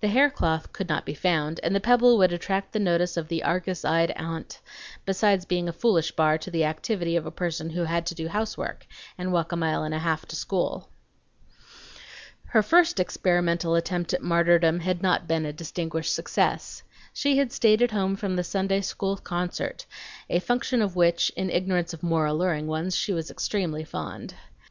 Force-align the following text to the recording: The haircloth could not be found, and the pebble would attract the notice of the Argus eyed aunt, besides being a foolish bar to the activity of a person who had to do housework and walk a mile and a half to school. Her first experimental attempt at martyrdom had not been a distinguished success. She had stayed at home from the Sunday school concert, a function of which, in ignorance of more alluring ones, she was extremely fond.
The 0.00 0.08
haircloth 0.08 0.72
could 0.72 0.88
not 0.88 1.04
be 1.04 1.12
found, 1.12 1.60
and 1.62 1.74
the 1.76 1.78
pebble 1.78 2.16
would 2.16 2.32
attract 2.32 2.72
the 2.72 2.78
notice 2.78 3.18
of 3.18 3.28
the 3.28 3.42
Argus 3.42 3.84
eyed 3.84 4.10
aunt, 4.12 4.60
besides 5.04 5.44
being 5.44 5.68
a 5.68 5.74
foolish 5.74 6.10
bar 6.12 6.38
to 6.38 6.50
the 6.50 6.64
activity 6.64 7.16
of 7.16 7.26
a 7.26 7.30
person 7.30 7.68
who 7.68 7.84
had 7.84 8.06
to 8.06 8.14
do 8.14 8.28
housework 8.28 8.86
and 9.18 9.30
walk 9.30 9.52
a 9.52 9.56
mile 9.56 9.84
and 9.84 9.92
a 9.92 9.98
half 9.98 10.24
to 10.28 10.36
school. 10.36 10.88
Her 12.46 12.62
first 12.62 12.98
experimental 12.98 13.74
attempt 13.74 14.14
at 14.14 14.22
martyrdom 14.22 14.80
had 14.80 15.02
not 15.02 15.28
been 15.28 15.44
a 15.44 15.52
distinguished 15.52 16.14
success. 16.14 16.82
She 17.12 17.36
had 17.36 17.52
stayed 17.52 17.82
at 17.82 17.90
home 17.90 18.16
from 18.16 18.36
the 18.36 18.44
Sunday 18.44 18.80
school 18.80 19.18
concert, 19.18 19.84
a 20.30 20.38
function 20.38 20.80
of 20.80 20.96
which, 20.96 21.28
in 21.36 21.50
ignorance 21.50 21.92
of 21.92 22.02
more 22.02 22.24
alluring 22.24 22.68
ones, 22.68 22.96
she 22.96 23.12
was 23.12 23.30
extremely 23.30 23.84
fond. 23.84 24.32